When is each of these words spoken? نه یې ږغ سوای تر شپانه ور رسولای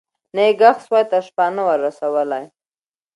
نه 0.35 0.41
یې 0.47 0.51
ږغ 0.59 0.77
سوای 0.85 1.03
تر 1.11 1.21
شپانه 1.27 1.61
ور 1.65 1.79
رسولای 1.87 2.45